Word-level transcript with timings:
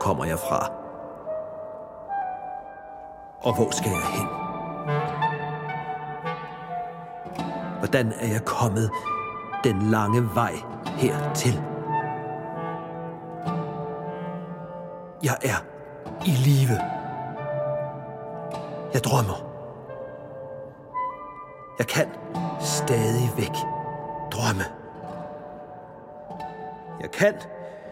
kommer 0.00 0.24
jeg 0.24 0.38
fra? 0.38 0.72
Og 3.42 3.54
hvor 3.54 3.70
skal 3.70 3.90
jeg 3.90 4.06
hen? 4.14 4.28
Hvordan 7.78 8.12
er 8.12 8.26
jeg 8.26 8.44
kommet 8.44 8.90
den 9.64 9.82
lange 9.82 10.34
vej 10.34 10.54
hertil? 10.86 11.62
Jeg 15.22 15.36
er 15.42 15.64
i 16.26 16.30
live. 16.30 16.80
Jeg 18.94 19.04
drømmer. 19.04 19.48
Jeg 21.78 21.86
kan 21.86 22.06
stadigvæk 22.60 23.56
drømme. 24.32 24.64
Jeg 27.00 27.10
kan 27.10 27.34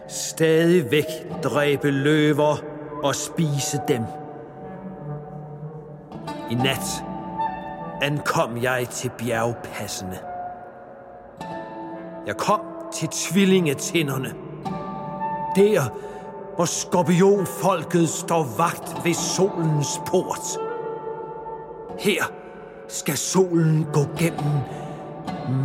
stadigvæk 0.07 1.05
dræbe 1.43 1.91
løver 1.91 2.57
og 3.03 3.15
spise 3.15 3.81
dem. 3.87 4.03
I 6.51 6.55
nat 6.55 7.03
ankom 8.01 8.63
jeg 8.63 8.87
til 8.89 9.11
bjergpassene. 9.17 10.19
Jeg 12.27 12.37
kom 12.37 12.61
til 12.93 13.07
tvillingetinderne. 13.07 14.33
Der, 15.55 15.89
hvor 16.55 16.65
skorpionfolket 16.65 18.09
står 18.09 18.43
vagt 18.57 19.05
ved 19.05 19.13
solens 19.13 20.01
port. 20.07 20.59
Her 21.99 22.23
skal 22.87 23.17
solen 23.17 23.87
gå 23.93 23.99
gennem 24.17 24.53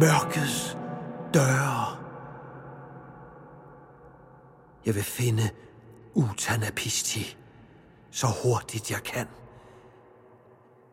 mørkets 0.01 0.79
døre. 1.35 2.02
Jeg 4.87 4.95
vil 4.95 5.03
finde 5.03 5.51
Utanapisti 6.15 7.37
så 8.13 8.27
hurtigt 8.43 8.91
jeg 8.91 9.03
kan. 9.03 9.27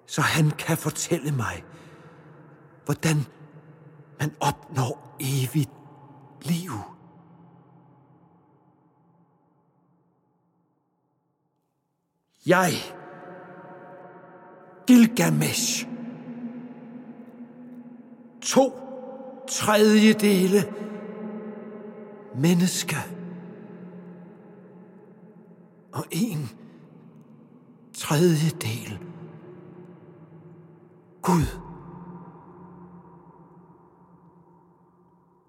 Så 0.06 0.22
han 0.22 0.52
kan 0.52 0.78
fortælle 0.78 1.32
mig, 1.32 1.64
hvordan 2.86 3.16
man 4.20 4.32
opnår 4.40 5.18
evigt 5.20 5.70
liv. 6.42 6.72
Jeg, 12.46 12.72
Gilgamesh, 14.88 15.88
to 18.42 18.80
tredjedele 19.48 20.74
menneske 22.36 23.19
og 26.00 26.06
en 26.12 26.50
tredjedel 27.94 29.00
Gud. 31.22 31.46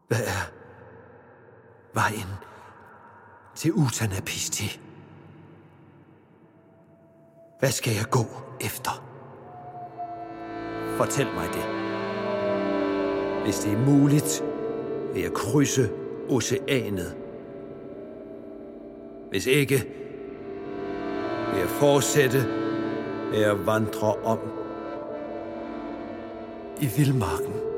Hvad 0.09 0.21
er 0.21 0.53
vejen 1.95 2.29
til 3.55 3.73
Utanapisti? 3.73 4.81
Hvad 7.59 7.71
skal 7.71 7.93
jeg 7.95 8.07
gå 8.11 8.25
efter? 8.61 9.05
Fortæl 10.97 11.27
mig 11.27 11.49
det. 11.49 11.65
Hvis 13.43 13.59
det 13.59 13.73
er 13.73 13.87
muligt, 13.87 14.45
vil 15.13 15.23
jeg 15.23 15.33
krydse 15.33 15.91
oceanet. 16.29 17.17
Hvis 19.31 19.47
ikke, 19.47 20.01
fortsætte 21.81 22.47
med 23.31 23.43
at 23.43 23.67
vandre 23.67 24.15
om 24.25 24.39
i 26.81 26.87
vildmarken. 26.97 27.70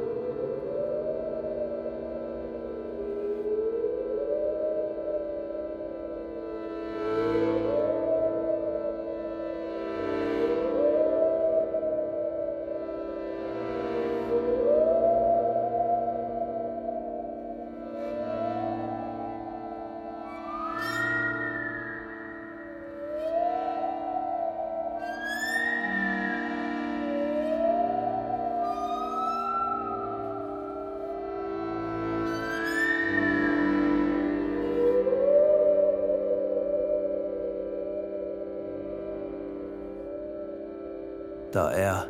Der 41.53 41.63
er 41.63 42.09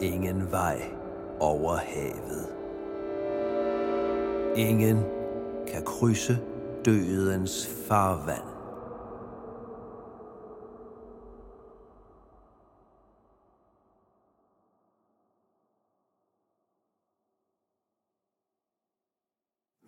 ingen 0.00 0.50
vej 0.50 0.82
over 1.40 1.76
havet. 1.76 2.48
Ingen 4.56 4.98
kan 5.66 5.84
krydse 5.84 6.38
dødens 6.84 7.66
farvand. 7.88 8.54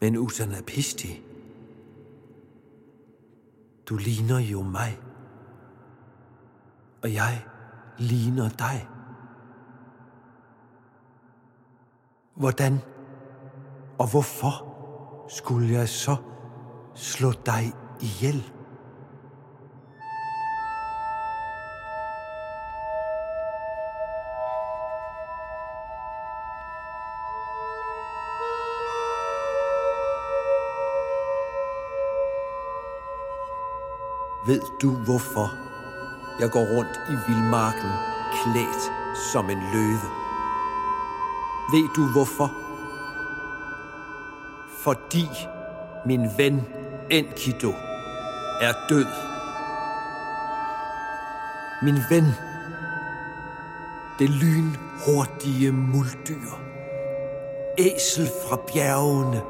Men 0.00 0.16
Utanapisti, 0.16 1.22
du 3.88 3.96
ligner 3.96 4.38
jo 4.38 4.62
mig. 4.62 5.00
Og 7.02 7.14
jeg 7.14 7.44
ligner 7.98 8.48
dig. 8.48 8.88
Hvordan 12.34 12.80
og 13.98 14.10
hvorfor 14.10 14.66
skulle 15.28 15.72
jeg 15.72 15.88
så 15.88 16.16
slå 16.94 17.32
dig 17.32 17.72
ihjel? 18.00 18.52
Ved 34.46 34.60
du 34.82 34.90
hvorfor 34.90 35.75
jeg 36.40 36.50
går 36.50 36.64
rundt 36.76 37.00
i 37.10 37.14
vildmarken 37.28 37.90
klædt 38.42 38.92
som 39.32 39.50
en 39.50 39.62
løve? 39.72 40.08
Ved 41.72 41.88
du 41.96 42.06
hvorfor? 42.12 42.52
Fordi 44.82 45.28
min 46.06 46.30
ven 46.36 46.66
Enkido 47.10 47.72
er 48.60 48.72
død. 48.88 49.06
Min 51.82 51.98
ven, 52.10 52.34
det 54.18 54.30
lynhurtige 54.30 55.72
muldyr. 55.72 56.50
Æsel 57.78 58.30
fra 58.48 58.56
bjergene. 58.72 59.42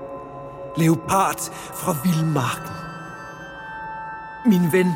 Leopard 0.76 1.40
fra 1.74 1.96
vildmarken. 2.04 2.76
Min 4.46 4.72
ven, 4.72 4.92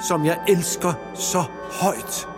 som 0.00 0.24
jeg 0.24 0.38
elsker 0.48 0.92
så 1.14 1.44
højt. 1.82 2.28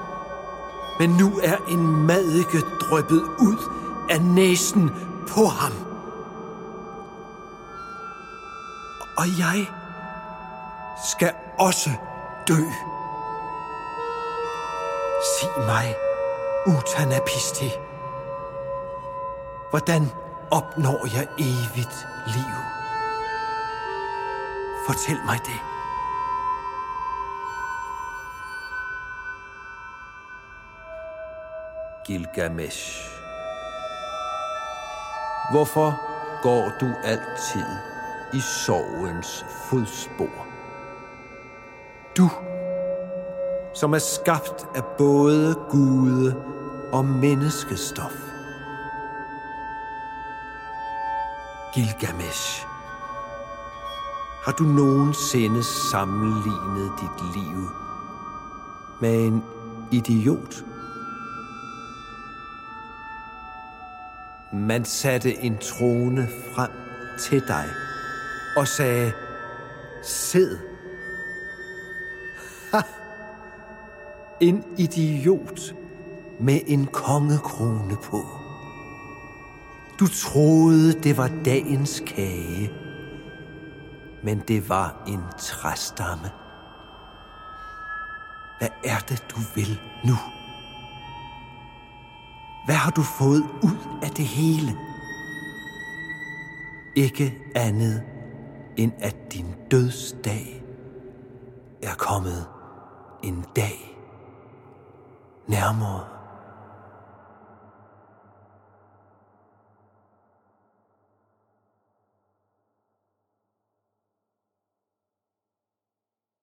Men 0.99 1.11
nu 1.11 1.41
er 1.43 1.57
en 1.69 2.07
madike 2.07 2.61
drøbet 2.81 3.23
ud 3.39 3.57
af 4.11 4.23
næsen 4.23 4.91
på 5.29 5.45
ham. 5.47 5.73
Og 9.17 9.27
jeg 9.39 9.67
skal 11.11 11.33
også 11.59 11.91
dø. 12.49 12.62
Sig 15.41 15.67
mig, 15.67 15.95
Utanapisti. 16.67 17.71
Hvordan 19.71 20.11
opnår 20.51 21.07
jeg 21.17 21.29
evigt 21.39 22.07
liv? 22.27 22.55
Fortæl 24.87 25.19
mig 25.27 25.39
det. 25.47 25.69
Gilgamesh. 32.11 33.11
Hvorfor 35.53 36.01
går 36.43 36.73
du 36.81 36.95
altid 37.05 37.67
i 38.35 38.41
sorgens 38.41 39.45
fodspor? 39.69 40.47
Du, 42.17 42.31
som 43.75 43.95
er 43.95 43.99
skabt 43.99 44.67
af 44.75 44.85
både 44.99 45.55
gude 45.71 46.43
og 46.93 47.05
menneskestof. 47.05 48.15
Gilgamesh. 51.75 52.67
Har 54.45 54.53
du 54.53 54.65
nogensinde 54.65 55.65
sammenlignet 55.93 56.91
dit 57.01 57.35
liv 57.35 57.69
med 59.01 59.27
en 59.27 59.45
idiot? 59.91 60.69
Man 64.52 64.85
satte 64.85 65.43
en 65.43 65.58
trone 65.58 66.29
frem 66.55 66.70
til 67.19 67.43
dig 67.49 67.64
og 68.56 68.69
sagde, 68.69 69.12
sid. 70.02 70.58
Ha! 72.73 72.81
En 74.41 74.64
idiot 74.79 75.61
med 76.41 76.61
en 76.67 76.87
kongekrone 76.87 77.97
på. 78.05 78.20
Du 80.00 80.06
troede, 80.06 80.93
det 80.93 81.17
var 81.17 81.31
dagens 81.44 82.02
kage, 82.06 82.73
men 84.23 84.43
det 84.49 84.69
var 84.69 85.02
en 85.06 85.20
træstamme. 85.38 86.31
Hvad 88.58 88.69
er 88.85 88.99
det, 89.08 89.25
du 89.31 89.41
vil 89.55 89.81
nu? 90.05 90.14
Hvad 92.65 92.75
har 92.75 92.91
du 92.91 93.03
fået 93.03 93.43
ud 93.62 94.01
af 94.03 94.11
det 94.11 94.25
hele? 94.25 94.79
Ikke 96.97 97.39
andet 97.55 98.03
end 98.77 98.93
at 98.99 99.33
din 99.33 99.55
dødsdag 99.71 100.62
er 101.83 101.95
kommet 101.95 102.47
en 103.23 103.45
dag 103.57 103.99
nærmere. 105.49 106.09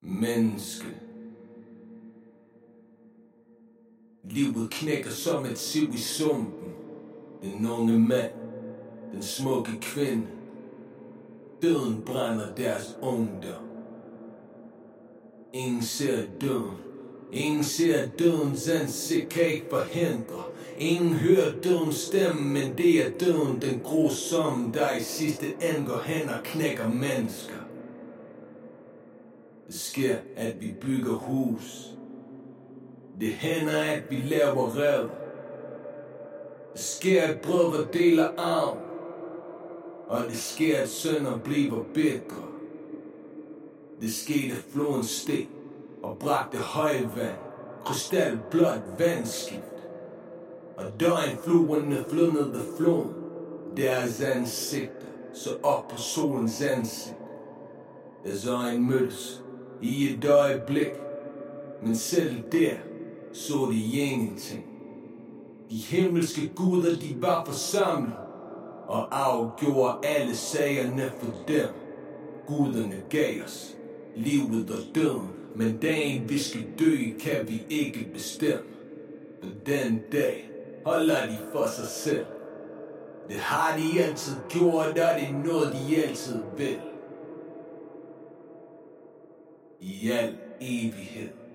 Menneske. 0.01 1.06
Livet 4.29 4.69
knækker 4.69 5.09
som 5.09 5.45
et 5.45 5.57
siv 5.57 5.89
i 5.93 5.97
sumpen. 5.97 6.73
Den 7.41 7.69
unge 7.69 7.99
mand, 7.99 8.31
den 9.13 9.23
smukke 9.23 9.71
kvinde. 9.81 10.27
Døden 11.61 12.01
brænder 12.05 12.55
deres 12.55 12.97
ungdom. 13.01 13.63
Ingen 15.53 15.81
ser 15.81 16.23
døden. 16.41 16.77
Ingen 17.31 17.63
ser 17.63 18.07
dødens 18.19 18.69
ansigt 18.69 19.29
kan 19.29 19.45
ikke 19.45 19.65
forhindre. 19.69 20.43
Ingen 20.77 21.13
hører 21.13 21.61
dødens 21.63 21.95
stemme, 21.95 22.41
men 22.41 22.77
det 22.77 23.05
er 23.05 23.09
døden, 23.19 23.61
den 23.61 23.79
grusomme, 23.83 24.73
der 24.73 24.95
i 24.97 25.03
sidste 25.03 25.45
ende 25.45 25.87
går 25.87 26.01
hen 26.05 26.29
og 26.29 26.43
knækker 26.43 26.89
mennesker. 26.89 27.53
Det 29.67 29.75
sker, 29.75 30.15
at 30.35 30.61
vi 30.61 30.73
bygger 30.81 31.13
hus. 31.13 31.96
Det 33.19 33.33
hænder, 33.33 33.81
at 33.81 34.03
vi 34.09 34.15
laver 34.15 34.77
red. 34.77 35.09
Det 36.73 36.81
sker, 36.81 37.23
at 37.23 37.41
brødre 37.41 37.87
deler 37.93 38.29
arm. 38.37 38.77
Og 40.07 40.23
det 40.29 40.37
sker, 40.37 40.77
at 40.77 40.89
sønner 40.89 41.37
bliver 41.37 41.83
bedre. 41.93 42.47
Det 44.01 44.13
skete 44.13 44.55
floden 44.55 45.03
steg 45.03 45.47
og 46.03 46.17
bragte 46.19 46.57
højvand, 46.57 47.37
krystalblåt 47.85 48.81
vandskift. 48.99 49.61
Og 50.77 50.85
døgnfluerne 50.99 52.05
flød 52.09 52.31
ned 52.31 52.51
ved 52.51 52.77
floden, 52.77 53.13
deres 53.77 54.21
ansigter 54.21 55.07
så 55.33 55.49
op 55.63 55.87
på 55.87 55.97
solens 55.97 56.61
ansigt. 56.61 57.15
Deres 58.25 58.47
øjne 58.47 58.79
mødtes 58.79 59.43
i 59.81 60.13
et 60.13 60.25
øjeblik, 60.25 60.91
men 61.83 61.95
selv 61.95 62.35
der 62.51 62.73
så 63.33 63.71
de 63.71 63.99
ingenting. 63.99 64.65
De 65.69 65.75
himmelske 65.75 66.51
guder, 66.55 66.95
de 66.95 67.15
var 67.21 67.45
forsamlet 67.45 68.13
og 68.87 69.25
afgjorde 69.25 70.07
alle 70.07 70.35
sagerne 70.35 71.11
for 71.19 71.33
dem. 71.47 71.67
Guderne 72.47 73.01
gav 73.09 73.43
os 73.45 73.75
livet 74.15 74.71
og 74.71 74.95
døden, 74.95 75.29
men 75.55 75.77
dagen 75.77 76.29
vi 76.29 76.39
skal 76.39 76.65
dø, 76.79 76.95
kan 77.19 77.47
vi 77.47 77.63
ikke 77.69 78.09
bestemme. 78.13 78.63
Men 79.41 79.51
den 79.65 80.01
dag 80.11 80.49
holder 80.85 81.25
de 81.25 81.37
for 81.51 81.67
sig 81.67 81.87
selv. 81.87 82.25
Det 83.27 83.35
har 83.35 83.77
de 83.77 84.03
altid 84.03 84.35
gjort, 84.49 84.85
og 84.87 84.95
det 84.95 85.03
er 85.03 85.43
noget, 85.45 85.73
de 85.73 86.03
altid 86.03 86.39
vil. 86.57 86.77
I 89.81 90.11
al 90.11 90.37
evighed. 90.61 91.46